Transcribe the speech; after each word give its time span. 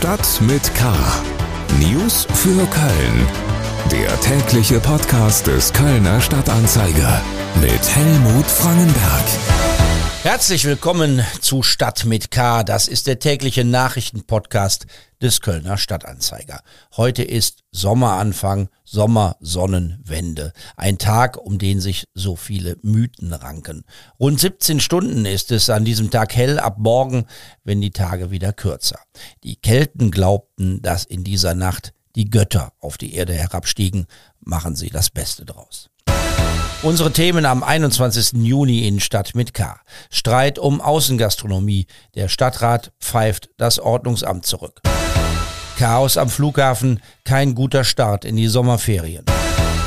Stadt 0.00 0.40
mit 0.40 0.74
K. 0.74 0.94
News 1.78 2.26
für 2.32 2.66
Köln. 2.68 3.26
Der 3.92 4.18
tägliche 4.22 4.80
Podcast 4.80 5.46
des 5.46 5.74
Kölner 5.74 6.22
Stadtanzeiger 6.22 7.20
mit 7.60 7.94
Helmut 7.94 8.46
Frangenberg. 8.46 9.24
Herzlich 10.22 10.64
willkommen 10.64 11.22
zu 11.42 11.62
Stadt 11.62 12.06
mit 12.06 12.30
K. 12.30 12.62
Das 12.62 12.88
ist 12.88 13.08
der 13.08 13.18
tägliche 13.18 13.62
Nachrichtenpodcast 13.62 14.86
des 15.22 15.40
Kölner 15.40 15.76
Stadtanzeiger. 15.78 16.60
Heute 16.96 17.22
ist 17.22 17.64
Sommeranfang, 17.72 18.68
Sommersonnenwende. 18.84 20.52
Ein 20.76 20.98
Tag, 20.98 21.36
um 21.36 21.58
den 21.58 21.80
sich 21.80 22.08
so 22.14 22.36
viele 22.36 22.76
Mythen 22.82 23.32
ranken. 23.32 23.84
Rund 24.18 24.40
17 24.40 24.80
Stunden 24.80 25.26
ist 25.26 25.52
es 25.52 25.70
an 25.70 25.84
diesem 25.84 26.10
Tag 26.10 26.34
hell, 26.34 26.58
ab 26.58 26.76
morgen, 26.78 27.26
wenn 27.64 27.80
die 27.80 27.90
Tage 27.90 28.30
wieder 28.30 28.52
kürzer. 28.52 28.98
Die 29.44 29.56
Kelten 29.56 30.10
glaubten, 30.10 30.82
dass 30.82 31.04
in 31.04 31.24
dieser 31.24 31.54
Nacht 31.54 31.92
die 32.16 32.28
Götter 32.28 32.72
auf 32.80 32.98
die 32.98 33.14
Erde 33.14 33.34
herabstiegen. 33.34 34.06
Machen 34.40 34.74
Sie 34.74 34.90
das 34.90 35.10
Beste 35.10 35.44
draus. 35.44 35.90
Unsere 36.82 37.12
Themen 37.12 37.44
am 37.44 37.62
21. 37.62 38.42
Juni 38.42 38.88
in 38.88 39.00
Stadt 39.00 39.34
mit 39.34 39.52
K. 39.52 39.78
Streit 40.08 40.58
um 40.58 40.80
Außengastronomie. 40.80 41.86
Der 42.14 42.28
Stadtrat 42.28 42.92
pfeift 42.98 43.50
das 43.58 43.78
Ordnungsamt 43.78 44.46
zurück. 44.46 44.80
Chaos 45.80 46.18
am 46.18 46.28
Flughafen. 46.28 47.00
Kein 47.24 47.54
guter 47.54 47.84
Start 47.84 48.26
in 48.26 48.36
die 48.36 48.48
Sommerferien. 48.48 49.24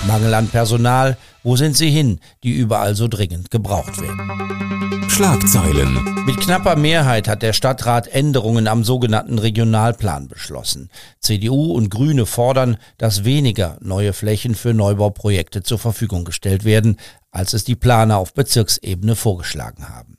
Mangel 0.08 0.34
an 0.34 0.48
Personal. 0.48 1.18
Wo 1.44 1.56
sind 1.56 1.78
sie 1.78 1.92
hin, 1.92 2.20
die 2.42 2.54
überall 2.54 2.96
so 2.96 3.08
dringend 3.08 3.52
gebraucht 3.52 4.02
werden? 4.02 5.08
Schlagzeilen. 5.08 6.26
Mit 6.26 6.40
knapper 6.40 6.78
Mehrheit 6.78 7.28
hat 7.28 7.44
der 7.44 7.54
Stadtrat 7.54 8.08
Änderungen 8.08 8.68
am 8.68 8.84
sogenannten 8.84 9.38
Regionalplan 9.38 10.28
beschlossen. 10.28 10.90
CDU 11.20 11.74
und 11.74 11.92
Grüne 11.92 12.26
fordern, 12.26 12.78
dass 12.98 13.24
weniger 13.24 13.78
neue 13.80 14.14
Flächen 14.14 14.56
für 14.56 14.74
Neubauprojekte 14.74 15.62
zur 15.62 15.78
Verfügung 15.78 16.26
gestellt 16.26 16.66
werden, 16.66 16.98
als 17.30 17.54
es 17.54 17.66
die 17.66 17.76
Planer 17.76 18.18
auf 18.18 18.34
Bezirksebene 18.34 19.16
vorgeschlagen 19.16 19.88
haben. 19.90 20.13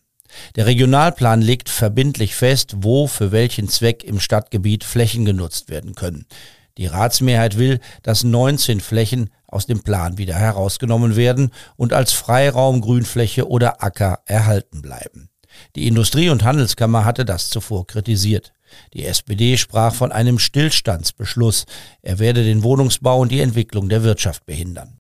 Der 0.57 0.67
Regionalplan 0.67 1.43
legt 1.43 1.69
verbindlich 1.69 2.35
fest, 2.35 2.77
wo 2.79 3.07
für 3.07 3.33
welchen 3.33 3.69
Zweck 3.69 4.05
im 4.05 4.21
Stadtgebiet 4.21 4.85
Flächen 4.85 5.25
genutzt 5.25 5.69
werden 5.69 5.95
können. 5.95 6.27
Die 6.77 6.87
Ratsmehrheit 6.87 7.57
will, 7.57 7.81
dass 8.03 8.25
19 8.25 8.81
Flächen 8.81 9.31
aus 9.47 9.67
dem 9.67 9.83
Plan 9.83 10.19
wieder 10.19 10.35
herausgenommen 10.35 11.15
werden 11.15 11.53
und 11.77 11.93
als 11.93 12.13
Freiraum, 12.13 12.81
Grünfläche 12.81 13.49
oder 13.49 13.83
Acker 13.83 14.21
erhalten 14.27 14.83
bleiben. 14.83 15.31
Die 15.77 15.87
Industrie- 15.87 16.31
und 16.31 16.43
Handelskammer 16.43 17.05
hatte 17.05 17.25
das 17.25 17.49
zuvor 17.49 17.87
kritisiert. 17.87 18.53
Die 18.93 19.05
SPD 19.05 19.57
sprach 19.57 19.95
von 19.95 20.11
einem 20.11 20.41
Stillstandsbeschluss. 20.41 21.67
Er 22.03 22.19
werde 22.19 22.43
den 22.43 22.65
Wohnungsbau 22.65 23.21
und 23.21 23.31
die 23.31 23.41
Entwicklung 23.41 23.89
der 23.89 24.03
Wirtschaft 24.03 24.45
behindern. 24.47 24.99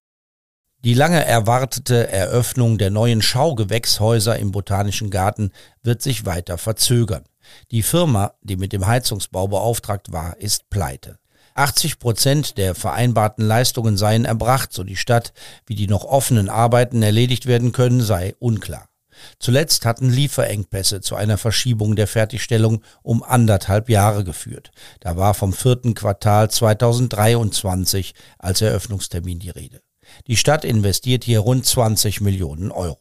Die 0.84 0.92
lange 0.92 1.24
erwartete 1.24 2.08
Eröffnung 2.10 2.76
der 2.76 2.90
neuen 2.90 3.22
Schaugewächshäuser 3.22 4.38
im 4.38 4.52
Botanischen 4.52 5.08
Garten 5.08 5.50
wird 5.82 6.02
sich 6.02 6.26
weiter 6.26 6.58
verzögern. 6.58 7.24
Die 7.70 7.82
Firma, 7.82 8.34
die 8.42 8.56
mit 8.56 8.74
dem 8.74 8.86
Heizungsbau 8.86 9.48
beauftragt 9.48 10.12
war, 10.12 10.36
ist 10.36 10.68
pleite. 10.68 11.18
80 11.54 11.98
Prozent 11.98 12.58
der 12.58 12.74
vereinbarten 12.74 13.46
Leistungen 13.46 13.96
seien 13.96 14.26
erbracht, 14.26 14.74
so 14.74 14.84
die 14.84 14.96
Stadt. 14.96 15.32
Wie 15.64 15.74
die 15.74 15.86
noch 15.86 16.04
offenen 16.04 16.50
Arbeiten 16.50 17.02
erledigt 17.02 17.46
werden 17.46 17.72
können, 17.72 18.02
sei 18.02 18.34
unklar. 18.38 18.90
Zuletzt 19.38 19.86
hatten 19.86 20.10
Lieferengpässe 20.10 21.00
zu 21.00 21.16
einer 21.16 21.38
Verschiebung 21.38 21.96
der 21.96 22.08
Fertigstellung 22.08 22.82
um 23.02 23.22
anderthalb 23.22 23.88
Jahre 23.88 24.22
geführt. 24.22 24.70
Da 25.00 25.16
war 25.16 25.32
vom 25.32 25.54
vierten 25.54 25.94
Quartal 25.94 26.50
2023 26.50 28.12
als 28.38 28.60
Eröffnungstermin 28.60 29.38
die 29.38 29.48
Rede. 29.48 29.80
Die 30.26 30.36
Stadt 30.36 30.64
investiert 30.64 31.24
hier 31.24 31.40
rund 31.40 31.66
20 31.66 32.20
Millionen 32.20 32.70
Euro. 32.70 32.98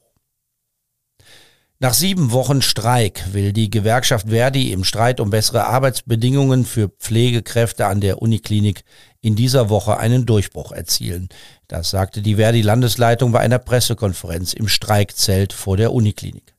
Nach 1.83 1.93
sieben 1.93 2.31
Wochen 2.31 2.61
Streik 2.61 3.33
will 3.33 3.51
die 3.51 3.69
Gewerkschaft 3.69 4.29
Verdi 4.29 4.71
im 4.71 4.85
Streit 4.85 5.19
um 5.19 5.31
bessere 5.31 5.65
Arbeitsbedingungen 5.65 6.63
für 6.63 6.87
Pflegekräfte 6.87 7.87
an 7.87 7.99
der 7.99 8.21
Uniklinik 8.21 8.85
in 9.19 9.35
dieser 9.35 9.69
Woche 9.69 9.97
einen 9.97 10.25
Durchbruch 10.25 10.71
erzielen. 10.71 11.27
Das 11.67 11.89
sagte 11.89 12.21
die 12.21 12.35
Verdi-Landesleitung 12.35 13.33
bei 13.33 13.41
einer 13.41 13.59
Pressekonferenz 13.59 14.53
im 14.53 14.69
Streikzelt 14.69 15.51
vor 15.51 15.75
der 15.75 15.91
Uniklinik. 15.91 16.53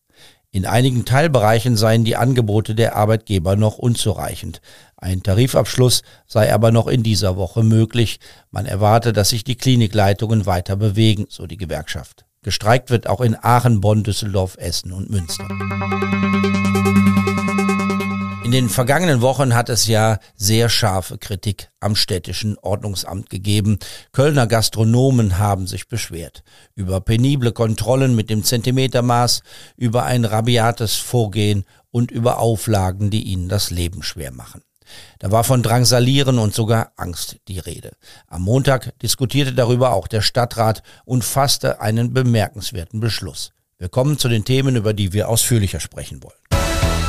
In 0.51 0.67
einigen 0.67 1.05
Teilbereichen 1.05 1.77
seien 1.77 2.05
die 2.05 2.17
Angebote 2.17 2.75
der 2.75 2.95
Arbeitgeber 2.95 3.57
noch 3.57 3.79
unzureichend. 3.79 4.61
Ein 5.05 5.23
Tarifabschluss 5.23 6.01
sei 6.27 6.51
aber 6.51 6.73
noch 6.73 6.87
in 6.87 7.03
dieser 7.03 7.37
Woche 7.37 7.63
möglich. 7.63 8.21
Man 8.51 8.65
erwarte, 8.65 9.13
dass 9.13 9.29
sich 9.29 9.45
die 9.45 9.55
Klinikleitungen 9.55 10.47
weiter 10.47 10.77
bewegen, 10.77 11.27
so 11.29 11.47
die 11.47 11.59
Gewerkschaft. 11.59 12.25
Gestreikt 12.41 12.89
wird 12.89 13.07
auch 13.07 13.21
in 13.21 13.37
Aachen, 13.39 13.83
Bonn, 13.83 14.03
Düsseldorf, 14.03 14.57
Essen 14.59 14.93
und 14.93 15.11
Münster. 15.11 15.47
In 18.47 18.51
den 18.51 18.71
vergangenen 18.71 19.21
Wochen 19.21 19.55
hat 19.55 19.69
es 19.69 19.87
ja 19.87 20.21
sehr 20.37 20.71
scharfe 20.71 21.19
Kritik 21.19 21.71
am 21.81 21.97
städtischen 21.97 22.57
Ordnungsamt 22.57 23.29
gegeben. 23.29 23.81
Kölner 24.13 24.47
Gastronomen 24.47 25.37
haben 25.37 25.67
sich 25.67 25.87
beschwert 25.87 26.43
über 26.77 27.03
penible 27.03 27.53
Kontrollen 27.53 28.17
mit 28.17 28.31
dem 28.31 28.43
Zentimetermaß, 28.43 29.43
über 29.77 30.05
ein 30.05 30.25
rabiates 30.25 30.95
Vorgehen 30.95 31.67
und 31.91 32.11
über 32.11 32.39
Auflagen, 32.39 33.11
die 33.11 33.25
ihnen 33.25 33.51
das 33.51 33.71
Leben 33.71 34.03
schwer 34.03 34.33
machen. 34.33 34.63
Da 35.19 35.31
war 35.31 35.45
von 35.45 35.63
Drangsalieren 35.63 36.39
und 36.39 36.55
sogar 36.55 36.93
Angst 36.97 37.37
die 37.49 37.59
Rede. 37.59 37.93
Am 38.27 38.43
Montag 38.43 38.99
diskutierte 39.01 39.53
darüber 39.53 39.93
auch 39.93 40.09
der 40.09 40.21
Stadtrat 40.21 40.83
und 41.05 41.25
fasste 41.25 41.81
einen 41.81 42.13
bemerkenswerten 42.13 43.01
Beschluss. 43.01 43.53
Wir 43.79 43.89
kommen 43.89 44.19
zu 44.19 44.29
den 44.29 44.45
Themen, 44.45 44.77
über 44.77 44.95
die 44.95 45.13
wir 45.13 45.29
ausführlicher 45.29 45.81
sprechen 45.81 46.23
wollen. 46.23 46.39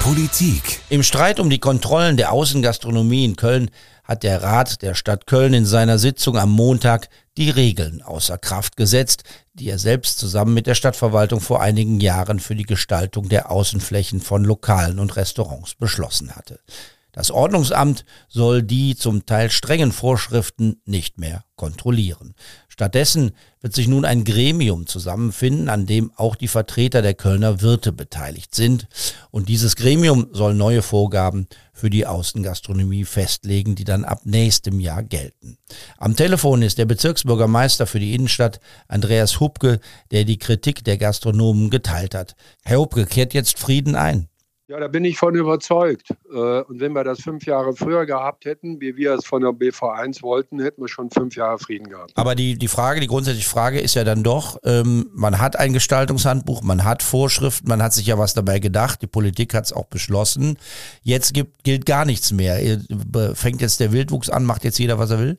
Politik. 0.06 0.82
Im 0.90 1.02
Streit 1.02 1.40
um 1.40 1.50
die 1.50 1.58
Kontrollen 1.58 2.16
der 2.16 2.32
Außengastronomie 2.32 3.26
in 3.26 3.36
Köln 3.36 3.72
hat 4.04 4.22
der 4.22 4.44
Rat 4.44 4.84
der 4.84 4.94
Stadt 4.94 5.26
Köln 5.26 5.56
in 5.56 5.66
seiner 5.66 5.98
Sitzung 5.98 6.38
am 6.38 6.52
Montag 6.52 7.10
die 7.38 7.50
Regeln 7.50 8.04
außer 8.04 8.38
Kraft 8.38 8.78
gesetzt, 8.78 9.24
die 9.56 9.68
er 9.68 9.80
selbst 9.80 10.20
zusammen 10.20 10.54
mit 10.54 10.68
der 10.68 10.76
Stadtverwaltung 10.76 11.42
vor 11.42 11.60
einigen 11.60 12.00
Jahren 12.00 12.40
für 12.40 12.56
die 12.56 12.66
Gestaltung 12.66 13.30
der 13.30 13.50
Außenflächen 13.50 14.22
von 14.22 14.46
Lokalen 14.46 15.00
und 15.00 15.16
Restaurants 15.16 15.74
beschlossen 15.74 16.36
hatte. 16.36 16.60
Das 17.16 17.32
Ordnungsamt 17.32 18.04
soll 18.28 18.62
die 18.62 18.98
zum 18.98 19.26
Teil 19.26 19.50
strengen 19.50 19.94
Vorschriften 19.94 20.82
nicht 20.86 21.18
mehr 21.18 21.46
kontrollieren. 21.56 22.36
Stattdessen 22.68 23.32
wird 23.62 23.74
sich 23.74 23.88
nun 23.88 24.04
ein 24.04 24.26
Gremium 24.26 24.86
zusammenfinden, 24.86 25.70
an 25.70 25.86
dem 25.86 26.12
auch 26.18 26.36
die 26.36 26.50
Vertreter 26.50 27.02
der 27.02 27.14
Kölner 27.14 27.62
Wirte 27.62 27.94
beteiligt 27.94 28.54
sind. 28.54 28.90
Und 29.32 29.48
dieses 29.48 29.78
Gremium 29.78 30.28
soll 30.34 30.56
neue 30.56 30.82
Vorgaben 30.82 31.48
für 31.72 31.90
die 31.90 32.06
Außengastronomie 32.06 33.06
festlegen, 33.06 33.76
die 33.76 33.86
dann 33.86 34.04
ab 34.04 34.24
nächstem 34.26 34.82
Jahr 34.82 35.02
gelten. 35.02 35.58
Am 35.98 36.18
Telefon 36.18 36.64
ist 36.64 36.78
der 36.78 36.86
Bezirksbürgermeister 36.86 37.88
für 37.88 38.02
die 38.02 38.14
Innenstadt, 38.14 38.60
Andreas 38.90 39.40
Hubke, 39.40 39.80
der 40.12 40.26
die 40.26 40.38
Kritik 40.38 40.84
der 40.84 40.98
Gastronomen 40.98 41.70
geteilt 41.70 42.14
hat. 42.14 42.36
Herr 42.66 42.80
Hubke, 42.80 43.06
kehrt 43.06 43.34
jetzt 43.34 43.58
Frieden 43.58 43.96
ein? 43.96 44.28
Ja, 44.68 44.80
da 44.80 44.88
bin 44.88 45.06
ich 45.06 45.20
von 45.20 45.36
überzeugt. 45.36 46.10
Äh, 46.28 46.62
und 46.62 46.80
wenn 46.80 46.94
wir 46.94 47.04
das 47.04 47.22
fünf 47.22 47.46
Jahre 47.46 47.76
früher 47.76 48.08
gehabt 48.08 48.46
hätten, 48.46 48.82
wie 48.82 48.96
wir 48.96 49.14
es 49.14 49.24
von 49.24 49.44
der 49.44 49.52
BV1 49.52 50.24
wollten, 50.24 50.60
hätten 50.60 50.82
wir 50.82 50.88
schon 50.88 51.12
fünf 51.12 51.36
Jahre 51.36 51.60
Frieden 51.60 51.88
gehabt. 51.88 52.14
Aber 52.16 52.34
die, 52.34 52.58
die 52.58 52.68
Frage, 52.68 53.00
die 53.00 53.06
grundsätzliche 53.06 53.48
Frage 53.48 53.80
ist 53.80 53.94
ja 53.94 54.04
dann 54.04 54.24
doch, 54.24 54.58
ähm, 54.64 55.12
man 55.14 55.40
hat 55.40 55.56
ein 55.56 55.72
Gestaltungshandbuch, 55.74 56.64
man 56.64 56.84
hat 56.84 57.04
Vorschriften, 57.04 57.68
man 57.70 57.84
hat 57.84 57.94
sich 57.94 58.08
ja 58.08 58.18
was 58.18 58.34
dabei 58.34 58.58
gedacht, 58.58 59.04
die 59.04 59.08
Politik 59.08 59.54
hat 59.54 59.66
es 59.66 59.74
auch 59.74 59.86
beschlossen. 59.86 60.58
Jetzt 61.04 61.36
gibt, 61.36 61.64
gilt 61.64 61.86
gar 61.86 62.06
nichts 62.06 62.32
mehr. 62.32 62.80
Fängt 63.36 63.62
jetzt 63.62 63.80
der 63.80 63.92
Wildwuchs 63.92 64.32
an, 64.32 64.46
macht 64.46 64.64
jetzt 64.64 64.80
jeder, 64.80 64.98
was 64.98 65.12
er 65.12 65.20
will? 65.20 65.38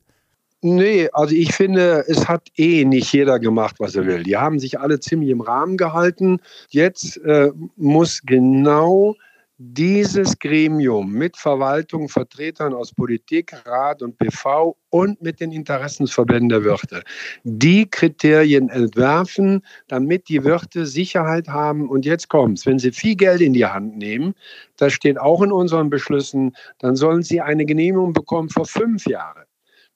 Nee, 0.68 1.08
also 1.12 1.32
ich 1.32 1.54
finde, 1.54 2.04
es 2.08 2.26
hat 2.26 2.48
eh 2.56 2.84
nicht 2.84 3.12
jeder 3.12 3.38
gemacht, 3.38 3.76
was 3.78 3.94
er 3.94 4.04
will. 4.04 4.24
Die 4.24 4.36
haben 4.36 4.58
sich 4.58 4.80
alle 4.80 4.98
ziemlich 4.98 5.30
im 5.30 5.40
Rahmen 5.40 5.76
gehalten. 5.76 6.40
Jetzt 6.70 7.18
äh, 7.18 7.52
muss 7.76 8.20
genau 8.26 9.14
dieses 9.58 10.36
Gremium 10.40 11.12
mit 11.12 11.36
Verwaltung, 11.36 12.08
Vertretern 12.08 12.74
aus 12.74 12.92
Politik, 12.92 13.54
Rat 13.64 14.02
und 14.02 14.18
PV 14.18 14.76
und 14.90 15.22
mit 15.22 15.38
den 15.38 15.52
Interessensverbänden 15.52 16.48
der 16.48 16.64
Wirte 16.64 17.04
die 17.44 17.88
Kriterien 17.88 18.68
entwerfen, 18.68 19.62
damit 19.86 20.28
die 20.28 20.42
Wirte 20.42 20.84
Sicherheit 20.84 21.46
haben. 21.46 21.88
Und 21.88 22.04
jetzt 22.04 22.28
kommt's, 22.28 22.66
wenn 22.66 22.80
sie 22.80 22.90
viel 22.90 23.14
Geld 23.14 23.40
in 23.40 23.52
die 23.52 23.66
Hand 23.66 23.96
nehmen, 23.96 24.34
das 24.78 24.94
steht 24.94 25.16
auch 25.16 25.42
in 25.42 25.52
unseren 25.52 25.90
Beschlüssen, 25.90 26.56
dann 26.80 26.96
sollen 26.96 27.22
sie 27.22 27.40
eine 27.40 27.64
Genehmigung 27.64 28.12
bekommen 28.12 28.48
vor 28.48 28.66
fünf 28.66 29.06
Jahren 29.06 29.44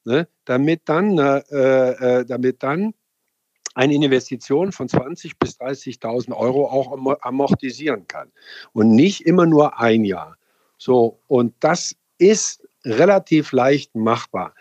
ne, 0.04 0.28
damit, 0.44 0.82
dann, 0.86 1.18
äh, 1.18 1.40
äh, 2.20 2.24
damit 2.24 2.62
dann 2.62 2.94
eine 3.74 3.94
Investition 3.94 4.72
von 4.72 4.88
20.000 4.88 5.32
bis 5.38 5.58
30.000 5.60 6.36
Euro 6.36 6.66
auch 6.66 6.96
amortisieren 7.22 8.06
kann 8.06 8.30
und 8.72 8.94
nicht 8.94 9.22
immer 9.22 9.46
nur 9.46 9.78
ein 9.78 10.04
Jahr. 10.04 10.36
So, 10.76 11.20
und 11.28 11.54
das 11.60 11.94
ist 12.18 12.66
relativ 12.84 13.52
leicht 13.52 13.94
machbar. 13.94 14.54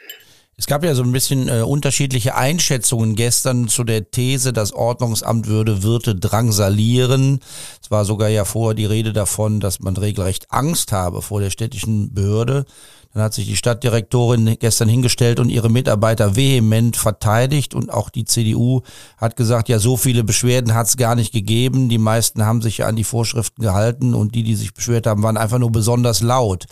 Es 0.60 0.68
gab 0.68 0.84
ja 0.84 0.94
so 0.94 1.04
ein 1.04 1.14
bisschen 1.14 1.48
äh, 1.48 1.62
unterschiedliche 1.62 2.36
Einschätzungen 2.36 3.16
gestern 3.16 3.70
zu 3.70 3.86
der 3.86 4.12
These, 4.12 4.52
das 4.52 4.74
Ordnungsamt 4.74 5.48
würde 5.48 5.84
Wirte 5.84 6.16
drangsalieren. 6.16 7.40
Es 7.82 7.90
war 7.92 8.04
sogar 8.04 8.28
ja 8.28 8.44
vorher 8.44 8.76
die 8.76 8.86
Rede 8.86 9.14
davon, 9.14 9.62
dass 9.62 9.80
man 9.80 9.96
regelrecht 9.96 10.52
Angst 10.52 10.92
habe 10.92 11.22
vor 11.22 11.40
der 11.40 11.50
städtischen 11.50 12.14
Behörde. 12.14 12.66
Dann 13.14 13.24
hat 13.24 13.34
sich 13.34 13.48
die 13.48 13.56
Stadtdirektorin 13.56 14.58
gestern 14.60 14.88
hingestellt 14.88 15.40
und 15.40 15.50
ihre 15.50 15.70
Mitarbeiter 15.70 16.36
vehement 16.36 16.96
verteidigt 16.96 17.74
und 17.74 17.92
auch 17.92 18.12
die 18.12 18.24
CDU 18.24 18.82
hat 19.18 19.36
gesagt, 19.36 19.68
ja, 19.68 19.80
so 19.80 19.98
viele 19.98 20.24
Beschwerden 20.24 20.76
hat 20.76 20.88
es 20.88 20.96
gar 20.96 21.16
nicht 21.16 21.34
gegeben. 21.34 21.90
Die 21.90 21.98
meisten 21.98 22.46
haben 22.46 22.62
sich 22.62 22.80
ja 22.80 22.88
an 22.88 22.96
die 22.96 23.04
Vorschriften 23.04 23.64
gehalten 23.64 24.14
und 24.14 24.36
die, 24.36 24.44
die 24.44 24.56
sich 24.56 24.76
beschwert 24.76 25.08
haben, 25.08 25.24
waren 25.24 25.38
einfach 25.38 25.58
nur 25.58 25.72
besonders 25.72 26.22
laut. 26.22 26.66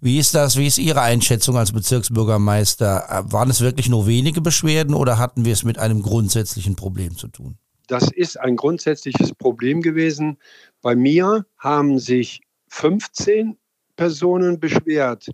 Wie 0.00 0.18
ist 0.18 0.34
das? 0.34 0.56
Wie 0.56 0.66
ist 0.66 0.78
Ihre 0.78 1.02
Einschätzung 1.02 1.58
als 1.58 1.72
Bezirksbürgermeister? 1.72 3.26
Waren 3.28 3.50
es 3.50 3.60
wirklich 3.60 3.90
nur 3.90 4.06
wenige 4.06 4.40
Beschwerden 4.40 4.94
oder 4.94 5.18
hatten 5.18 5.44
wir 5.44 5.52
es 5.52 5.64
mit 5.64 5.78
einem 5.78 6.00
grundsätzlichen 6.00 6.76
Problem 6.76 7.16
zu 7.18 7.28
tun? 7.28 7.58
Das 7.88 8.10
ist 8.10 8.40
ein 8.40 8.56
grundsätzliches 8.56 9.34
Problem 9.34 9.82
gewesen. 9.82 10.38
Bei 10.80 10.96
mir 10.96 11.44
haben 11.58 11.98
sich 11.98 12.40
15 12.68 13.58
Personen 13.96 14.58
beschwert. 14.58 15.28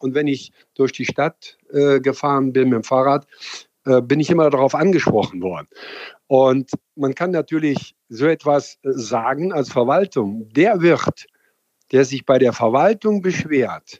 Und 0.00 0.14
wenn 0.14 0.26
ich 0.26 0.52
durch 0.74 0.92
die 0.92 1.04
Stadt 1.04 1.58
äh, 1.72 2.00
gefahren 2.00 2.52
bin 2.52 2.70
mit 2.70 2.78
dem 2.78 2.84
Fahrrad, 2.84 3.26
äh, 3.86 4.02
bin 4.02 4.20
ich 4.20 4.30
immer 4.30 4.50
darauf 4.50 4.74
angesprochen 4.74 5.40
worden. 5.42 5.68
Und 6.26 6.70
man 6.96 7.14
kann 7.14 7.30
natürlich 7.30 7.94
so 8.08 8.26
etwas 8.26 8.78
äh, 8.82 8.90
sagen 8.92 9.52
als 9.52 9.70
Verwaltung. 9.70 10.48
Der 10.52 10.80
Wirt, 10.82 11.26
der 11.92 12.04
sich 12.04 12.26
bei 12.26 12.38
der 12.38 12.52
Verwaltung 12.52 13.22
beschwert, 13.22 13.98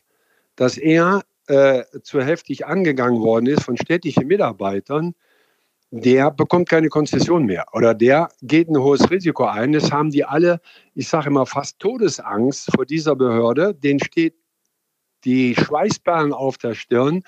dass 0.56 0.76
er 0.76 1.22
äh, 1.46 1.84
zu 2.02 2.20
heftig 2.20 2.66
angegangen 2.66 3.20
worden 3.20 3.46
ist 3.46 3.64
von 3.64 3.76
städtischen 3.76 4.26
Mitarbeitern, 4.26 5.14
der 5.90 6.30
bekommt 6.30 6.68
keine 6.68 6.88
Konzession 6.88 7.46
mehr 7.46 7.66
oder 7.72 7.94
der 7.94 8.28
geht 8.42 8.68
ein 8.68 8.78
hohes 8.78 9.10
Risiko 9.10 9.44
ein. 9.46 9.72
Das 9.72 9.90
haben 9.90 10.10
die 10.10 10.24
alle, 10.24 10.60
ich 10.94 11.08
sage 11.08 11.28
immer, 11.28 11.46
fast 11.46 11.80
Todesangst 11.80 12.70
vor 12.74 12.86
dieser 12.86 13.16
Behörde. 13.16 13.74
Den 13.74 13.98
steht 13.98 14.34
die 15.24 15.54
Schweißperlen 15.54 16.32
auf 16.32 16.58
der 16.58 16.74
Stirn 16.74 17.22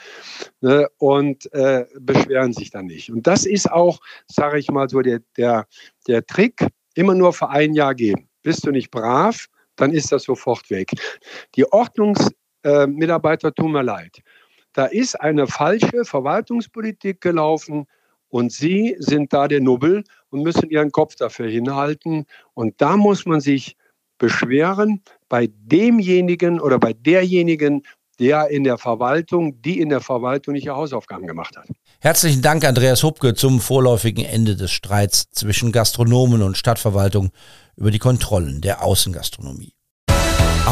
ne, 0.61 0.89
und 0.99 1.53
äh, 1.53 1.87
beschweren 2.01 2.53
sich 2.53 2.71
dann 2.71 2.87
nicht. 2.87 3.11
Und 3.11 3.27
das 3.27 3.47
ist 3.47 3.71
auch, 3.71 4.01
sage 4.27 4.59
ich 4.59 4.71
mal 4.71 4.89
so, 4.89 5.01
der, 5.01 5.21
der, 5.37 5.67
der 6.07 6.27
Trick, 6.27 6.67
immer 6.95 7.15
nur 7.15 7.33
für 7.33 7.49
ein 7.49 7.75
Jahr 7.75 7.95
geben. 7.95 8.29
Bist 8.43 8.67
du 8.67 8.71
nicht 8.71 8.91
brav, 8.91 9.47
dann 9.77 9.93
ist 9.93 10.13
das 10.13 10.25
sofort 10.25 10.69
weg. 10.71 10.91
Die 11.55 11.71
Ordnungsmitarbeiter 11.71 13.49
äh, 13.49 13.53
tun 13.53 13.73
mir 13.73 13.83
leid. 13.83 14.23
Da 14.73 14.87
ist 14.87 15.21
eine 15.21 15.47
falsche 15.47 16.05
Verwaltungspolitik 16.05 17.21
gelaufen 17.21 17.87
und 18.29 18.53
sie 18.53 18.97
sind 18.99 19.33
da 19.33 19.49
der 19.49 19.61
Nubbel 19.61 20.05
und 20.31 20.43
müssen 20.43 20.71
ihren 20.71 20.91
Kopf 20.91 21.17
dafür 21.17 21.49
hinhalten. 21.49 22.25
Und 22.55 22.81
da 22.81 22.97
muss 22.97 23.27
man 23.27 23.41
sich 23.41 23.77
beschweren 24.23 25.03
bei 25.29 25.51
demjenigen 25.53 26.61
oder 26.61 26.79
bei 26.79 26.93
derjenigen, 26.93 27.83
der 28.21 28.49
in 28.51 28.63
der 28.63 28.79
Verwaltung, 28.79 29.61
die 29.63 29.81
in 29.81 29.89
der 29.89 30.01
Verwaltung 30.01 30.55
nicht 30.55 30.65
ihre 30.65 30.77
Hausaufgaben 30.77 31.27
gemacht 31.27 31.57
hat. 31.57 31.67
Herzlichen 32.01 32.41
Dank, 32.41 32.65
Andreas 32.65 33.03
Hubke, 33.03 33.35
zum 33.35 33.61
vorläufigen 33.61 34.25
Ende 34.25 34.55
des 34.55 34.71
Streits 34.71 35.31
zwischen 35.33 35.73
Gastronomen 35.73 36.43
und 36.43 36.57
Stadtverwaltung 36.57 37.31
über 37.77 37.91
die 37.91 37.99
Kontrollen 37.99 38.61
der 38.61 38.85
Außengastronomie 38.85 39.75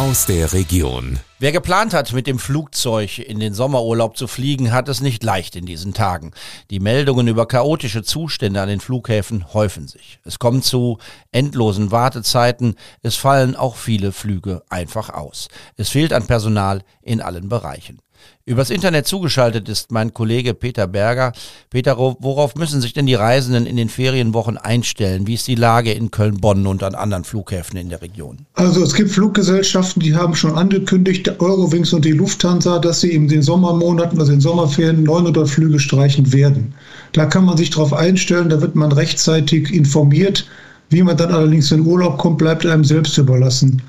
aus 0.01 0.25
der 0.25 0.55
Region. 0.55 1.21
Wer 1.41 1.53
geplant 1.53 1.93
hat, 1.93 2.15
mit 2.15 2.27
dem 2.27 2.39
Flugzeug 2.39 3.19
in 3.19 3.39
den 3.39 3.53
Sommerurlaub 3.53 4.17
zu 4.17 4.29
fliegen, 4.29 4.73
hat 4.73 4.89
es 4.89 5.03
nicht 5.03 5.23
leicht 5.23 5.57
in 5.57 5.67
diesen 5.67 5.93
Tagen. 5.93 6.33
Die 6.71 6.81
Meldungen 6.81 7.29
über 7.29 7.47
chaotische 7.47 8.03
Zustände 8.03 8.63
an 8.63 8.71
den 8.71 8.81
Flughäfen 8.81 9.53
häufen 9.53 9.89
sich. 9.89 10.19
Es 10.25 10.39
kommt 10.39 10.65
zu 10.65 10.97
endlosen 11.33 11.91
Wartezeiten. 11.91 12.77
Es 13.03 13.17
fallen 13.17 13.55
auch 13.55 13.77
viele 13.77 14.13
Flüge 14.13 14.63
einfach 14.71 15.11
aus. 15.11 15.49
Es 15.77 15.91
fehlt 15.91 16.15
an 16.15 16.27
Personal 16.27 16.83
in 17.03 17.21
allen 17.21 17.51
Bereichen. 17.51 18.01
Übers 18.47 18.71
Internet 18.71 19.07
zugeschaltet 19.07 19.69
ist 19.69 19.93
mein 19.93 20.13
Kollege 20.13 20.55
Peter 20.55 20.87
Berger. 20.87 21.33
Peter, 21.69 21.97
worauf 21.99 22.57
müssen 22.57 22.81
sich 22.81 22.93
denn 22.93 23.07
die 23.07 23.15
Reisenden 23.15 23.67
in 23.67 23.77
den 23.77 23.89
Ferienwochen 23.89 24.57
einstellen? 24.57 25.27
Wie 25.27 25.35
ist 25.35 25.47
die 25.47 25.55
Lage 25.55 25.93
in 25.93 26.11
Köln, 26.11 26.41
Bonn 26.41 26.67
und 26.67 26.83
an 26.83 26.95
anderen 26.95 27.25
Flughäfen 27.25 27.77
in 27.79 27.91
der 27.91 28.03
Region? 28.03 28.39
Also 28.55 28.83
es 28.83 28.95
gibt 28.95 29.11
Fluggesellschaften, 29.11 30.03
die 30.03 30.17
haben 30.17 30.35
schon 30.35 30.57
angekündigt, 30.57 31.29
Eurowings 31.41 31.93
und 31.93 32.05
die 32.05 32.13
Lufthansa, 32.13 32.79
dass 32.79 33.03
sie 33.03 33.13
in 33.13 33.29
den 33.29 33.43
Sommermonaten, 33.43 34.19
also 34.19 34.33
in 34.33 34.41
Sommerferien, 34.41 35.05
900 35.05 35.49
Flüge 35.49 35.79
streichen 35.79 36.33
werden. 36.33 36.75
Da 37.13 37.27
kann 37.27 37.45
man 37.45 37.57
sich 37.57 37.71
darauf 37.71 37.93
einstellen, 37.93 38.49
da 38.49 38.61
wird 38.61 38.75
man 38.75 38.91
rechtzeitig 38.91 39.73
informiert. 39.73 40.47
Wie 40.89 41.03
man 41.03 41.17
dann 41.17 41.31
allerdings 41.31 41.71
in 41.71 41.87
Urlaub 41.87 42.19
kommt, 42.19 42.39
bleibt 42.39 42.67
einem 42.67 42.85
selbst 42.85 43.17
überlassen. 43.17 43.81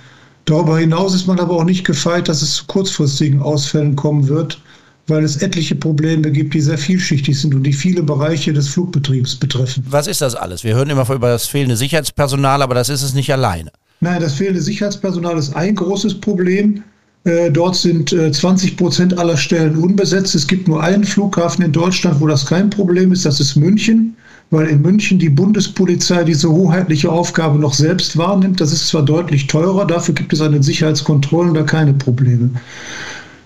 Darüber 0.46 0.78
hinaus 0.78 1.14
ist 1.14 1.28
man 1.28 1.40
aber 1.40 1.56
auch 1.56 1.64
nicht 1.64 1.86
gefeit, 1.86 2.28
dass 2.28 2.42
es 2.42 2.56
zu 2.56 2.66
kurzfristigen 2.66 3.42
Ausfällen 3.42 3.96
kommen 3.96 4.28
wird, 4.28 4.62
weil 5.08 5.24
es 5.24 5.38
etliche 5.38 5.76
Probleme 5.76 6.32
gibt, 6.32 6.54
die 6.54 6.62
sehr 6.62 6.78
vielschichtig 6.78 7.40
sind 7.40 7.54
und 7.54 7.64
die 7.64 7.74
viele 7.74 8.04
Bereiche 8.04 8.54
des 8.54 8.70
Flugbetriebs 8.70 9.36
betreffen. 9.36 9.86
Was 9.90 10.08
ist 10.08 10.22
das 10.22 10.36
alles? 10.36 10.64
Wir 10.64 10.76
hören 10.76 10.90
immer 10.90 11.10
über 11.10 11.30
das 11.30 11.48
fehlende 11.48 11.76
Sicherheitspersonal, 11.76 12.62
aber 12.62 12.76
das 12.76 12.90
ist 12.90 13.02
es 13.02 13.14
nicht 13.14 13.32
alleine. 13.32 13.72
Nein, 14.00 14.22
das 14.22 14.34
fehlende 14.34 14.62
Sicherheitspersonal 14.62 15.38
ist 15.38 15.56
ein 15.56 15.76
großes 15.76 16.20
Problem. 16.20 16.84
Äh, 17.24 17.52
dort 17.52 17.76
sind 17.76 18.10
20 18.10 18.72
äh, 18.72 18.76
Prozent 18.76 19.18
aller 19.18 19.38
Stellen 19.38 19.78
unbesetzt. 19.78 20.34
Es 20.34 20.48
gibt 20.48 20.68
nur 20.68 20.82
einen 20.82 21.04
Flughafen 21.04 21.64
in 21.64 21.72
Deutschland, 21.72 22.20
wo 22.20 22.26
das 22.26 22.46
kein 22.46 22.70
Problem 22.72 23.12
ist. 23.12 23.26
Das 23.26 23.40
ist 23.40 23.56
München 23.56 24.16
weil 24.51 24.68
in 24.68 24.81
München 24.81 25.18
die 25.18 25.30
Bundespolizei 25.30 26.24
diese 26.25 26.50
hoheitliche 26.51 27.09
Aufgabe 27.09 27.57
noch 27.57 27.74
selbst 27.74 28.18
wahrnimmt. 28.18 28.59
Das 28.59 28.74
ist 28.74 28.89
zwar 28.89 29.03
deutlich 29.03 29.48
teurer, 29.48 29.86
dafür 29.86 30.13
gibt 30.13 30.33
es 30.33 30.42
an 30.42 30.51
den 30.51 30.62
Sicherheitskontrollen 30.62 31.53
da 31.53 31.63
keine 31.63 31.94
Probleme. 31.94 32.50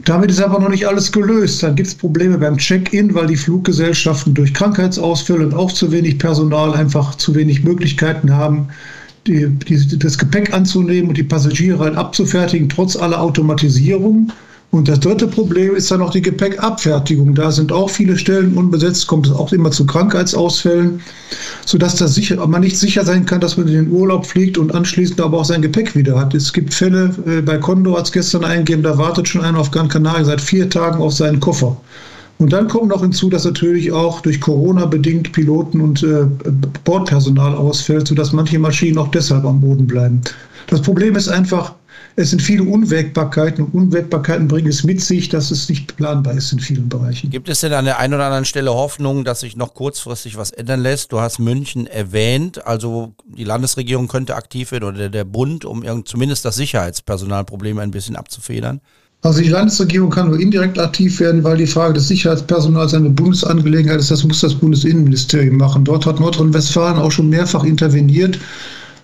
Damit 0.04 0.30
ist 0.30 0.42
aber 0.42 0.60
noch 0.60 0.70
nicht 0.70 0.88
alles 0.88 1.12
gelöst. 1.12 1.64
Dann 1.64 1.76
gibt 1.76 1.88
es 1.88 1.96
Probleme 1.96 2.38
beim 2.38 2.58
Check-in, 2.58 3.14
weil 3.16 3.28
die 3.28 3.36
Fluggesellschaften 3.36 4.34
durch 4.34 4.54
Krankheitsausfälle 4.54 5.46
und 5.46 5.54
auch 5.54 5.72
zu 5.72 5.92
wenig 5.92 6.20
Personal 6.20 6.74
einfach 6.74 7.16
zu 7.16 7.34
wenig 7.34 7.64
Möglichkeiten 7.64 8.34
haben, 8.34 8.68
die, 9.26 9.48
die, 9.48 9.98
das 9.98 10.18
Gepäck 10.18 10.54
anzunehmen 10.54 11.10
und 11.10 11.18
die 11.18 11.24
Passagiere 11.24 11.98
abzufertigen, 11.98 12.70
trotz 12.70 12.96
aller 12.96 13.20
Automatisierung. 13.20 14.32
Und 14.76 14.90
das 14.90 15.00
dritte 15.00 15.28
Problem 15.28 15.74
ist 15.74 15.90
dann 15.90 16.00
noch 16.00 16.12
die 16.12 16.22
Gepäckabfertigung. 16.22 17.34
Da 17.34 17.50
sind 17.50 17.72
auch 17.72 17.90
viele 17.90 18.18
Stellen 18.18 18.58
unbesetzt, 18.58 19.08
kommt 19.08 19.28
es 19.28 19.32
auch 19.32 19.54
immer 19.54 19.72
zu 19.72 19.86
Krankheitsausfällen, 19.86 21.00
sodass 21.66 21.96
das 21.96 22.16
sicher, 22.16 22.46
man 22.46 22.60
nicht 22.60 22.78
sicher 22.78 23.06
sein 23.06 23.26
kann, 23.26 23.40
dass 23.40 23.56
man 23.56 23.70
in 23.70 23.74
den 23.74 23.90
Urlaub 23.90 24.26
fliegt 24.26 24.58
und 24.58 24.76
anschließend 24.76 25.22
aber 25.22 25.38
auch 25.38 25.46
sein 25.46 25.62
Gepäck 25.62 25.96
wieder 25.96 26.20
hat. 26.20 26.34
Es 26.34 26.52
gibt 26.52 26.74
Fälle, 26.74 27.16
äh, 27.26 27.40
bei 27.42 27.58
Condor 27.58 27.98
hat 27.98 28.08
es 28.08 28.12
gestern 28.12 28.44
eingegeben, 28.44 28.84
da 28.84 28.98
wartet 28.98 29.30
schon 29.30 29.46
einer 29.46 29.60
auf 29.60 29.72
Gran 29.72 29.88
Canaria 29.88 30.26
seit 30.26 30.42
vier 30.42 30.70
Tagen 30.70 31.02
auf 31.02 31.14
seinen 31.14 31.40
Koffer. 31.40 31.78
Und 32.38 32.52
dann 32.52 32.68
kommt 32.68 32.90
noch 32.90 33.00
hinzu, 33.00 33.30
dass 33.30 33.46
natürlich 33.46 33.94
auch 33.94 34.20
durch 34.20 34.42
Corona 34.42 34.88
bedingt 34.88 35.32
Piloten 35.32 35.80
und 35.80 36.04
äh, 36.04 36.26
Bordpersonal 36.84 37.56
ausfällt, 37.56 38.10
sodass 38.10 38.34
manche 38.34 38.60
Maschinen 38.60 38.98
auch 38.98 39.08
deshalb 39.08 39.46
am 39.46 39.62
Boden 39.62 39.88
bleiben. 39.88 40.20
Das 40.68 40.82
Problem 40.82 41.16
ist 41.16 41.30
einfach, 41.30 41.76
es 42.18 42.30
sind 42.30 42.42
viele 42.42 42.64
Unwägbarkeiten 42.64 43.66
und 43.66 43.74
Unwägbarkeiten 43.74 44.48
bringen 44.48 44.70
es 44.70 44.84
mit 44.84 45.02
sich, 45.02 45.28
dass 45.28 45.52
es 45.52 45.68
nicht 45.68 45.98
planbar 45.98 46.34
ist 46.34 46.52
in 46.54 46.60
vielen 46.60 46.88
Bereichen. 46.88 47.30
Gibt 47.30 47.50
es 47.50 47.60
denn 47.60 47.74
an 47.74 47.86
der 47.86 48.00
einen 48.00 48.14
oder 48.14 48.26
anderen 48.26 48.46
Stelle 48.46 48.74
Hoffnung, 48.74 49.26
dass 49.26 49.42
sich 49.42 49.58
noch 49.58 49.74
kurzfristig 49.74 50.38
was 50.38 50.52
ändern 50.52 50.82
lässt? 50.82 51.12
Du 51.12 51.20
hast 51.20 51.40
München 51.40 51.88
erwähnt, 51.88 52.66
also 52.66 53.14
die 53.26 53.44
Landesregierung 53.44 54.08
könnte 54.08 54.36
aktiv 54.36 54.72
werden 54.72 54.86
oder 54.86 55.10
der 55.10 55.26
Bund, 55.26 55.66
um 55.66 56.06
zumindest 56.06 56.46
das 56.46 56.56
Sicherheitspersonalproblem 56.56 57.80
ein 57.80 57.92
bisschen 57.92 58.16
abzufedern? 58.16 58.80
Also 59.22 59.42
die 59.42 59.50
Landesregierung 59.50 60.12
kann 60.12 60.30
nur 60.30 60.40
indirekt 60.40 60.78
aktiv 60.78 61.20
werden, 61.20 61.44
weil 61.44 61.58
die 61.58 61.66
Frage 61.66 61.96
des 61.96 62.08
Sicherheitspersonals 62.08 62.94
eine 62.94 63.10
Bundesangelegenheit 63.10 64.00
ist. 64.00 64.12
Das 64.12 64.24
muss 64.24 64.40
das 64.42 64.54
Bundesinnenministerium 64.54 65.58
machen. 65.58 65.84
Dort 65.84 66.06
hat 66.06 66.20
Nordrhein-Westfalen 66.20 67.00
auch 67.00 67.12
schon 67.12 67.30
mehrfach 67.30 67.64
interveniert. 67.64 68.38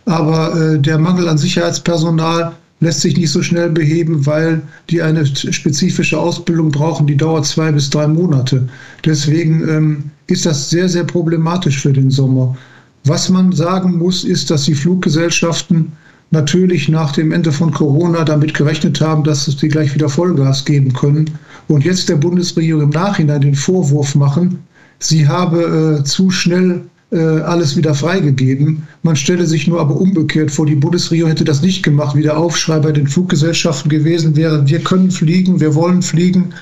Aber 0.05 0.55
äh, 0.55 0.79
der 0.79 0.99
Mangel 0.99 1.27
an 1.27 1.39
Sicherheitspersonal 1.39 2.51
lässt 2.81 3.01
sich 3.01 3.15
nicht 3.15 3.31
so 3.31 3.41
schnell 3.41 3.69
beheben, 3.69 4.25
weil 4.25 4.61
die 4.89 5.01
eine 5.01 5.25
spezifische 5.25 6.19
Ausbildung 6.19 6.71
brauchen, 6.71 7.07
die 7.07 7.15
dauert 7.15 7.45
zwei 7.45 7.71
bis 7.71 7.89
drei 7.89 8.07
Monate. 8.07 8.67
Deswegen 9.05 9.67
ähm, 9.69 10.03
ist 10.27 10.45
das 10.45 10.69
sehr, 10.69 10.89
sehr 10.89 11.03
problematisch 11.03 11.79
für 11.79 11.93
den 11.93 12.09
Sommer. 12.09 12.57
Was 13.05 13.29
man 13.29 13.51
sagen 13.51 13.97
muss, 13.97 14.23
ist, 14.23 14.49
dass 14.49 14.65
die 14.65 14.75
Fluggesellschaften 14.75 15.91
natürlich 16.31 16.89
nach 16.89 17.11
dem 17.11 17.31
Ende 17.31 17.51
von 17.51 17.71
Corona 17.71 18.23
damit 18.23 18.53
gerechnet 18.53 18.99
haben, 18.99 19.23
dass 19.23 19.45
sie 19.45 19.67
gleich 19.67 19.93
wieder 19.93 20.09
Vollgas 20.09 20.65
geben 20.65 20.93
können 20.93 21.29
und 21.67 21.83
jetzt 21.83 22.09
der 22.09 22.15
Bundesregierung 22.15 22.83
im 22.83 22.89
Nachhinein 22.89 23.41
den 23.41 23.55
Vorwurf 23.55 24.15
machen, 24.15 24.59
sie 24.99 25.27
habe 25.27 25.99
äh, 25.99 26.03
zu 26.03 26.29
schnell 26.31 26.81
alles 27.17 27.75
wieder 27.75 27.93
freigegeben. 27.93 28.87
Man 29.03 29.17
stelle 29.17 29.45
sich 29.45 29.67
nur 29.67 29.81
aber 29.81 29.95
umgekehrt 29.97 30.49
vor, 30.49 30.65
die 30.65 30.75
Bundesregierung 30.75 31.29
hätte 31.29 31.43
das 31.43 31.61
nicht 31.61 31.83
gemacht, 31.83 32.15
wie 32.15 32.21
der 32.21 32.37
Aufschrei 32.37 32.79
bei 32.79 32.93
den 32.93 33.07
Fluggesellschaften 33.07 33.89
gewesen 33.89 34.35
wäre. 34.37 34.65
Wir 34.65 34.79
können 34.79 35.11
fliegen, 35.11 35.59
wir 35.59 35.75
wollen 35.75 36.01
fliegen 36.01 36.53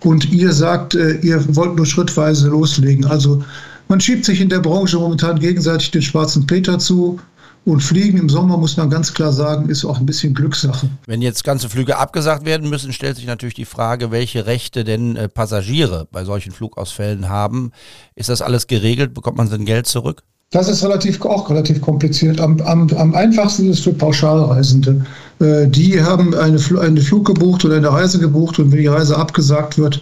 und 0.00 0.32
ihr 0.32 0.52
sagt, 0.52 0.94
äh, 0.94 1.18
ihr 1.20 1.44
wollt 1.54 1.76
nur 1.76 1.86
schrittweise 1.86 2.48
loslegen. 2.48 3.04
Also 3.04 3.42
man 3.88 4.00
schiebt 4.00 4.24
sich 4.24 4.40
in 4.40 4.48
der 4.48 4.60
Branche 4.60 4.98
momentan 4.98 5.38
gegenseitig 5.40 5.90
den 5.90 6.02
schwarzen 6.02 6.46
Peter 6.46 6.78
zu. 6.78 7.18
Und 7.68 7.82
Fliegen 7.82 8.16
im 8.16 8.30
Sommer, 8.30 8.56
muss 8.56 8.78
man 8.78 8.88
ganz 8.88 9.12
klar 9.12 9.30
sagen, 9.30 9.68
ist 9.68 9.84
auch 9.84 9.98
ein 9.98 10.06
bisschen 10.06 10.32
Glückssache. 10.32 10.88
Wenn 11.04 11.20
jetzt 11.20 11.44
ganze 11.44 11.68
Flüge 11.68 11.98
abgesagt 11.98 12.46
werden 12.46 12.70
müssen, 12.70 12.94
stellt 12.94 13.16
sich 13.16 13.26
natürlich 13.26 13.56
die 13.56 13.66
Frage, 13.66 14.10
welche 14.10 14.46
Rechte 14.46 14.84
denn 14.84 15.16
äh, 15.16 15.28
Passagiere 15.28 16.08
bei 16.10 16.24
solchen 16.24 16.50
Flugausfällen 16.50 17.28
haben. 17.28 17.72
Ist 18.14 18.30
das 18.30 18.40
alles 18.40 18.68
geregelt? 18.68 19.12
Bekommt 19.12 19.36
man 19.36 19.48
sein 19.48 19.66
Geld 19.66 19.86
zurück? 19.86 20.22
Das 20.50 20.66
ist 20.66 20.82
relativ, 20.82 21.20
auch 21.20 21.50
relativ 21.50 21.82
kompliziert. 21.82 22.40
Am, 22.40 22.58
am, 22.62 22.88
am 22.96 23.14
einfachsten 23.14 23.68
ist 23.68 23.80
es 23.80 23.84
für 23.84 23.92
Pauschalreisende. 23.92 25.04
Äh, 25.38 25.66
die 25.66 26.02
haben 26.02 26.34
eine, 26.34 26.58
eine 26.80 27.00
Flug 27.02 27.26
gebucht 27.26 27.66
oder 27.66 27.76
eine 27.76 27.92
Reise 27.92 28.18
gebucht 28.18 28.58
und 28.58 28.72
wenn 28.72 28.78
die 28.78 28.86
Reise 28.86 29.14
abgesagt 29.14 29.76
wird, 29.76 30.00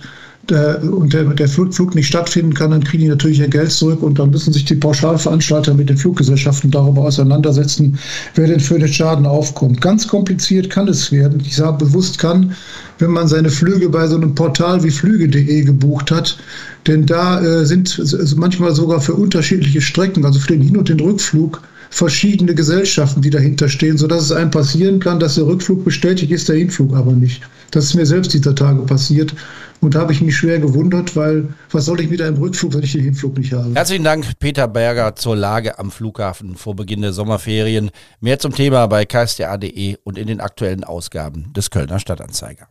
der, 0.49 0.83
und 0.83 1.12
der, 1.12 1.25
der 1.25 1.49
Flug 1.49 1.95
nicht 1.95 2.07
stattfinden 2.07 2.55
kann, 2.55 2.71
dann 2.71 2.85
kriegen 2.85 3.03
die 3.03 3.09
natürlich 3.09 3.41
ihr 3.41 3.49
Geld 3.49 3.71
zurück 3.71 4.03
und 4.03 4.19
dann 4.19 4.31
müssen 4.31 4.53
sich 4.53 4.65
die 4.65 4.75
Pauschalveranstalter 4.75 5.75
mit 5.75 5.88
den 5.88 5.97
Fluggesellschaften 5.97 6.71
darüber 6.71 7.03
auseinandersetzen, 7.03 7.99
wer 8.35 8.47
denn 8.47 8.61
für 8.61 8.79
den 8.79 8.93
Schaden 8.93 9.26
aufkommt. 9.26 9.81
Ganz 9.81 10.07
kompliziert 10.07 10.71
kann 10.71 10.88
es 10.88 11.11
werden. 11.12 11.43
Ich 11.45 11.57
sage 11.57 11.85
bewusst 11.85 12.19
kann, 12.19 12.55
wenn 12.99 13.11
man 13.11 13.29
seine 13.29 13.50
Flüge 13.50 13.88
bei 13.88 14.07
so 14.07 14.17
einem 14.17 14.35
Portal 14.35 14.83
wie 14.83 14.91
flüge.de 14.91 15.62
gebucht 15.62 16.11
hat, 16.11 16.38
denn 16.87 17.07
da 17.07 17.41
äh, 17.41 17.67
sind 17.67 18.00
manchmal 18.37 18.75
sogar 18.75 19.00
für 19.00 19.15
unterschiedliche 19.15 19.81
Strecken, 19.81 20.25
also 20.25 20.38
für 20.38 20.49
den 20.49 20.62
Hin- 20.62 20.76
und 20.76 20.88
den 20.88 21.00
Rückflug, 21.00 21.61
verschiedene 21.91 22.55
Gesellschaften, 22.55 23.23
die 23.23 23.31
dahinter 23.31 23.69
stehen, 23.69 23.97
sodass 23.97 24.25
es 24.25 24.33
einem 24.33 24.50
passieren 24.50 25.00
kann, 25.00 25.21
dass 25.21 25.37
der 25.37 25.47
Rückflug 25.47 25.85
bestätigt 25.85 26.33
ist, 26.33 26.49
der 26.49 26.57
Hinflug 26.57 26.95
aber 26.95 27.12
nicht. 27.12 27.43
Das 27.71 27.85
ist 27.85 27.95
mir 27.95 28.07
selbst 28.07 28.33
dieser 28.35 28.55
Tage 28.55 28.81
passiert. 28.83 29.35
Und 29.80 29.95
da 29.95 30.00
habe 30.00 30.12
ich 30.12 30.21
mich 30.21 30.37
schwer 30.37 30.59
gewundert, 30.59 31.16
weil 31.16 31.49
was 31.71 31.85
soll 31.85 32.00
ich 32.00 32.11
mit 32.11 32.21
einem 32.23 32.37
Rückflug, 32.37 32.75
wenn 32.75 32.83
ich 32.83 32.92
den 32.92 33.02
Hinflug 33.02 33.37
nicht 33.38 33.52
habe? 33.52 33.75
Herzlichen 33.75 34.04
Dank, 34.04 34.38
Peter 34.38 34.68
Berger, 34.68 35.14
zur 35.16 35.37
Lage 35.37 35.78
am 35.78 35.90
Flughafen 35.90 36.56
vor 36.56 36.75
Beginn 36.75 37.02
der 37.02 37.12
Sommerferien. 37.12 37.90
Mehr 38.21 38.38
zum 38.38 38.54
Thema 38.54 38.87
bei 38.87 39.04
ksta.de 39.04 39.97
und 40.04 40.18
in 40.18 40.26
den 40.26 40.40
aktuellen 40.40 40.85
Ausgaben 40.85 41.52
des 41.52 41.71
Kölner 41.71 41.99
Stadtanzeiger. 41.99 42.68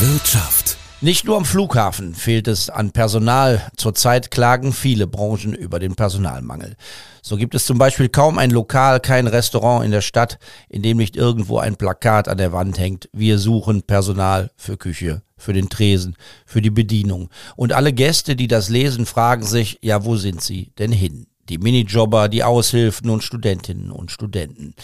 Wirtschaft. 0.00 0.76
Nicht 1.06 1.24
nur 1.24 1.36
am 1.36 1.44
Flughafen 1.44 2.16
fehlt 2.16 2.48
es 2.48 2.68
an 2.68 2.90
Personal. 2.90 3.70
Zurzeit 3.76 4.32
klagen 4.32 4.72
viele 4.72 5.06
Branchen 5.06 5.54
über 5.54 5.78
den 5.78 5.94
Personalmangel. 5.94 6.74
So 7.22 7.36
gibt 7.36 7.54
es 7.54 7.64
zum 7.64 7.78
Beispiel 7.78 8.08
kaum 8.08 8.38
ein 8.38 8.50
Lokal, 8.50 8.98
kein 8.98 9.28
Restaurant 9.28 9.84
in 9.84 9.92
der 9.92 10.00
Stadt, 10.00 10.40
in 10.68 10.82
dem 10.82 10.96
nicht 10.96 11.14
irgendwo 11.14 11.58
ein 11.58 11.76
Plakat 11.76 12.26
an 12.26 12.38
der 12.38 12.52
Wand 12.52 12.80
hängt. 12.80 13.08
Wir 13.12 13.38
suchen 13.38 13.84
Personal 13.84 14.50
für 14.56 14.76
Küche, 14.76 15.22
für 15.36 15.52
den 15.52 15.68
Tresen, 15.68 16.16
für 16.44 16.60
die 16.60 16.70
Bedienung. 16.70 17.30
Und 17.54 17.72
alle 17.72 17.92
Gäste, 17.92 18.34
die 18.34 18.48
das 18.48 18.68
lesen, 18.68 19.06
fragen 19.06 19.44
sich, 19.44 19.78
ja, 19.82 20.04
wo 20.04 20.16
sind 20.16 20.42
sie 20.42 20.72
denn 20.76 20.90
hin? 20.90 21.28
Die 21.48 21.58
Minijobber, 21.58 22.28
die 22.28 22.42
Aushilfen 22.42 23.10
und 23.10 23.22
Studentinnen 23.22 23.92
und 23.92 24.10
Studenten. 24.10 24.74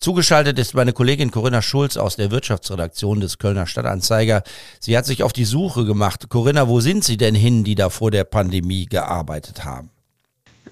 Zugeschaltet 0.00 0.60
ist 0.60 0.74
meine 0.74 0.92
Kollegin 0.92 1.32
Corinna 1.32 1.60
Schulz 1.60 1.96
aus 1.96 2.14
der 2.14 2.30
Wirtschaftsredaktion 2.30 3.18
des 3.18 3.38
Kölner 3.38 3.66
Stadtanzeiger. 3.66 4.44
Sie 4.78 4.96
hat 4.96 5.06
sich 5.06 5.24
auf 5.24 5.32
die 5.32 5.44
Suche 5.44 5.84
gemacht. 5.84 6.28
Corinna, 6.28 6.68
wo 6.68 6.78
sind 6.80 7.02
Sie 7.02 7.16
denn 7.16 7.34
hin, 7.34 7.64
die 7.64 7.74
da 7.74 7.90
vor 7.90 8.12
der 8.12 8.22
Pandemie 8.22 8.86
gearbeitet 8.86 9.64
haben? 9.64 9.90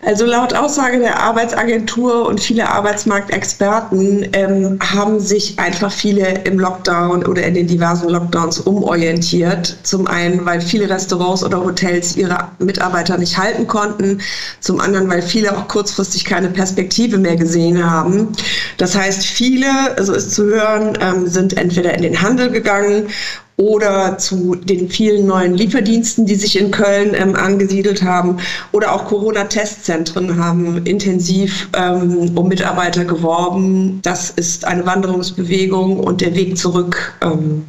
Also 0.04 0.26
laut 0.26 0.54
Aussage 0.54 0.98
der 0.98 1.20
Arbeitsagentur 1.20 2.26
und 2.26 2.40
viele 2.40 2.68
Arbeitsmarktexperten 2.68 4.28
ähm, 4.32 4.78
haben 4.80 5.20
sich 5.20 5.58
einfach 5.58 5.90
viele 5.90 6.42
im 6.44 6.58
Lockdown 6.58 7.24
oder 7.24 7.42
in 7.42 7.54
den 7.54 7.66
diversen 7.66 8.08
Lockdowns 8.08 8.60
umorientiert. 8.60 9.76
Zum 9.82 10.06
einen, 10.06 10.44
weil 10.44 10.60
viele 10.60 10.88
Restaurants 10.88 11.42
oder 11.42 11.64
Hotels 11.64 12.16
ihre 12.16 12.48
Mitarbeiter 12.58 13.16
nicht 13.16 13.38
halten 13.38 13.66
konnten. 13.66 14.20
Zum 14.60 14.80
anderen, 14.80 15.08
weil 15.08 15.22
viele 15.22 15.56
auch 15.56 15.66
kurzfristig 15.66 16.24
keine 16.24 16.48
Perspektive 16.48 17.18
mehr 17.18 17.36
gesehen 17.36 17.88
haben. 17.88 18.32
Das 18.76 18.94
heißt, 18.94 19.24
viele, 19.24 19.66
so 20.00 20.12
ist 20.12 20.34
zu 20.34 20.44
hören, 20.44 20.98
ähm, 21.00 21.26
sind 21.26 21.56
entweder 21.56 21.94
in 21.94 22.02
den 22.02 22.20
Handel 22.20 22.50
gegangen 22.50 23.08
oder 23.56 24.18
zu 24.18 24.54
den 24.54 24.88
vielen 24.88 25.26
neuen 25.26 25.54
Lieferdiensten, 25.54 26.26
die 26.26 26.34
sich 26.34 26.58
in 26.58 26.70
Köln 26.70 27.14
ähm, 27.14 27.34
angesiedelt 27.34 28.02
haben 28.02 28.38
oder 28.72 28.92
auch 28.92 29.06
Corona-Testzentren 29.06 30.36
haben 30.36 30.84
intensiv 30.84 31.68
ähm, 31.74 32.36
um 32.36 32.48
Mitarbeiter 32.48 33.04
geworben. 33.04 34.00
Das 34.02 34.30
ist 34.30 34.66
eine 34.66 34.84
Wanderungsbewegung 34.84 36.00
und 36.00 36.20
der 36.20 36.34
Weg 36.34 36.58
zurück 36.58 37.14
ähm, 37.22 37.64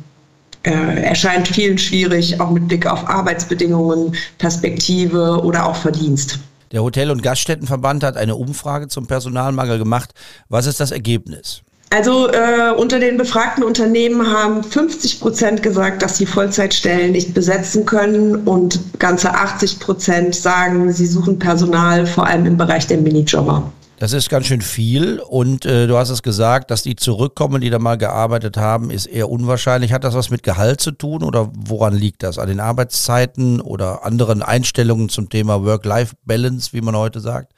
äh, 0.63 1.03
erscheint 1.03 1.47
vielen 1.47 1.77
schwierig, 1.77 2.41
auch 2.41 2.51
mit 2.51 2.67
Blick 2.67 2.85
auf 2.85 3.07
Arbeitsbedingungen, 3.07 4.15
Perspektive 4.37 5.41
oder 5.41 5.65
auch 5.65 5.75
Verdienst. 5.75 6.39
Der 6.73 6.83
Hotel- 6.83 7.11
und 7.11 7.23
Gaststättenverband 7.23 8.03
hat 8.03 8.17
eine 8.17 8.35
Umfrage 8.35 8.89
zum 8.89 9.07
Personalmangel 9.07 9.77
gemacht. 9.77 10.11
Was 10.49 10.65
ist 10.65 10.81
das 10.81 10.91
Ergebnis? 10.91 11.61
Also 11.89 12.29
äh, 12.29 12.73
unter 12.75 12.99
den 12.99 13.17
befragten 13.17 13.63
Unternehmen 13.63 14.29
haben 14.29 14.61
50 14.61 15.21
Prozent 15.21 15.63
gesagt, 15.63 16.01
dass 16.01 16.17
sie 16.17 16.25
Vollzeitstellen 16.25 17.13
nicht 17.13 17.33
besetzen 17.33 17.85
können 17.85 18.35
und 18.35 18.79
ganze 18.99 19.33
80 19.33 19.79
Prozent 19.79 20.35
sagen, 20.35 20.91
sie 20.91 21.07
suchen 21.07 21.39
Personal, 21.39 22.05
vor 22.05 22.27
allem 22.27 22.45
im 22.45 22.57
Bereich 22.57 22.87
der 22.87 22.97
Minijobber. 22.97 23.71
Das 23.99 24.13
ist 24.13 24.29
ganz 24.29 24.45
schön 24.45 24.61
viel 24.61 25.19
und 25.19 25.65
äh, 25.65 25.87
du 25.87 25.97
hast 25.97 26.11
es 26.11 26.21
gesagt, 26.21 26.69
dass 26.69 26.83
die 26.83 26.95
zurückkommen, 26.95 27.61
die 27.61 27.71
da 27.71 27.79
mal 27.79 27.97
gearbeitet 27.97 28.55
haben, 28.57 28.91
ist 28.91 29.07
eher 29.07 29.27
unwahrscheinlich. 29.27 29.91
Hat 29.91 30.03
das 30.03 30.13
was 30.13 30.29
mit 30.29 30.43
Gehalt 30.43 30.81
zu 30.81 30.91
tun 30.91 31.23
oder 31.23 31.49
woran 31.55 31.95
liegt 31.95 32.21
das? 32.21 32.37
An 32.37 32.47
den 32.47 32.59
Arbeitszeiten 32.59 33.59
oder 33.59 34.05
anderen 34.05 34.43
Einstellungen 34.43 35.09
zum 35.09 35.29
Thema 35.29 35.63
Work-Life-Balance, 35.63 36.73
wie 36.73 36.81
man 36.81 36.95
heute 36.95 37.21
sagt? 37.21 37.53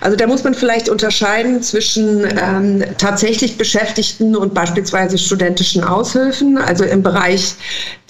Also 0.00 0.16
da 0.16 0.26
muss 0.26 0.44
man 0.44 0.54
vielleicht 0.54 0.90
unterscheiden 0.90 1.62
zwischen 1.62 2.24
ähm, 2.24 2.84
tatsächlich 2.98 3.56
Beschäftigten 3.56 4.36
und 4.36 4.52
beispielsweise 4.52 5.16
studentischen 5.16 5.82
Aushilfen. 5.82 6.58
Also 6.58 6.84
im 6.84 7.02
Bereich 7.02 7.54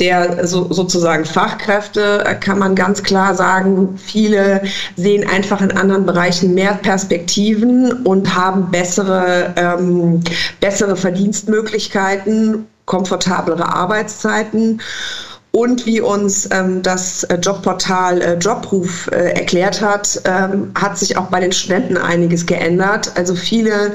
der 0.00 0.46
so, 0.46 0.72
sozusagen 0.72 1.24
Fachkräfte 1.24 2.24
äh, 2.26 2.34
kann 2.34 2.58
man 2.58 2.74
ganz 2.74 3.02
klar 3.02 3.36
sagen, 3.36 3.96
viele 3.96 4.62
sehen 4.96 5.28
einfach 5.28 5.60
in 5.60 5.70
anderen 5.70 6.04
Bereichen 6.04 6.52
mehr 6.54 6.74
Perspektiven 6.74 7.92
und 8.04 8.34
haben 8.34 8.70
bessere, 8.72 9.54
ähm, 9.56 10.22
bessere 10.60 10.96
Verdienstmöglichkeiten, 10.96 12.66
komfortablere 12.86 13.66
Arbeitszeiten. 13.72 14.80
Und 15.56 15.86
wie 15.86 16.02
uns 16.02 16.46
ähm, 16.52 16.82
das 16.82 17.24
äh, 17.24 17.36
Jobportal 17.36 18.20
äh, 18.20 18.34
Jobruf 18.34 19.08
äh, 19.10 19.30
erklärt 19.30 19.80
hat, 19.80 20.20
ähm, 20.26 20.70
hat 20.78 20.98
sich 20.98 21.16
auch 21.16 21.28
bei 21.28 21.40
den 21.40 21.50
Studenten 21.50 21.96
einiges 21.96 22.44
geändert. 22.44 23.12
Also 23.14 23.34
viele 23.34 23.94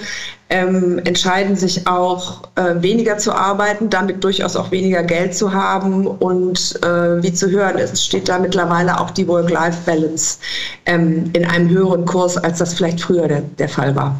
ähm, 0.49 0.99
entscheiden 1.05 1.55
sich 1.55 1.85
auch 1.85 2.49
äh, 2.55 2.81
weniger 2.81 3.19
zu 3.19 3.31
arbeiten, 3.31 3.91
damit 3.91 4.23
durchaus 4.23 4.55
auch 4.55 4.71
weniger 4.71 5.03
Geld 5.03 5.35
zu 5.35 5.53
haben. 5.53 6.07
Und 6.07 6.79
äh, 6.81 7.21
wie 7.21 7.31
zu 7.31 7.51
hören, 7.51 7.77
es 7.77 8.03
steht 8.03 8.27
da 8.27 8.39
mittlerweile 8.39 8.99
auch 8.99 9.11
die 9.11 9.27
Work-Life-Balance 9.27 10.39
ähm, 10.87 11.29
in 11.33 11.45
einem 11.45 11.69
höheren 11.69 12.05
Kurs, 12.05 12.37
als 12.37 12.57
das 12.57 12.73
vielleicht 12.73 13.01
früher 13.01 13.27
der, 13.27 13.41
der 13.41 13.69
Fall 13.69 13.95
war. 13.95 14.15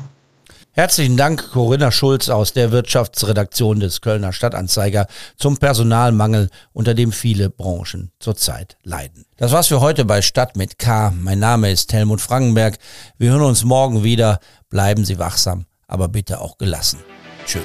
Herzlichen 0.74 1.18
Dank, 1.18 1.52
Corinna 1.52 1.92
Schulz 1.92 2.30
aus 2.30 2.54
der 2.54 2.72
Wirtschaftsredaktion 2.72 3.82
des 3.82 4.00
Kölner 4.00 4.32
Stadtanzeiger 4.32 5.08
zum 5.36 5.58
Personalmangel, 5.58 6.50
unter 6.72 6.94
dem 6.94 7.12
viele 7.12 7.50
Branchen 7.50 8.12
zurzeit 8.20 8.78
leiden. 8.84 9.26
Das 9.36 9.52
war's 9.52 9.68
für 9.68 9.82
heute 9.82 10.06
bei 10.06 10.22
Stadt 10.22 10.56
mit 10.56 10.80
K. 10.80 11.12
Mein 11.20 11.40
Name 11.40 11.70
ist 11.72 11.92
Helmut 11.92 12.22
Frankenberg. 12.22 12.78
Wir 13.18 13.32
hören 13.32 13.42
uns 13.42 13.66
morgen 13.66 14.06
wieder. 14.06 14.40
Bleiben 14.70 15.04
Sie 15.04 15.20
wachsam, 15.20 15.66
aber 15.88 16.08
bitte 16.08 16.40
auch 16.40 16.58
gelassen. 16.58 17.00
Tschüss. 17.46 17.64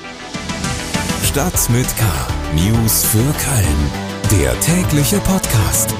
Stadt 1.22 1.70
mit 1.70 1.86
K. 1.96 2.04
News 2.56 3.04
für 3.04 3.18
Köln. 3.18 4.40
Der 4.42 4.58
tägliche 4.58 5.20
Podcast. 5.20 5.94